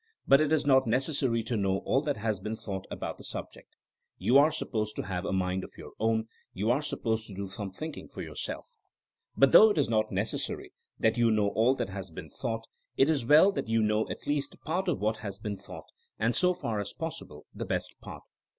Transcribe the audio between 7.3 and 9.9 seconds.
do some thinking for yourself. But though I. 152 THINKINO AS A SCIENCE it is